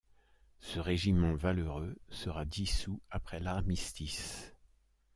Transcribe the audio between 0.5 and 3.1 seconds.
Ce régiment valeureux sera dissous